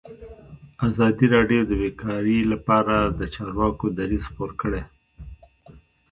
[0.87, 4.83] ازادي راډیو د بیکاري لپاره د چارواکو دریځ خپور کړی.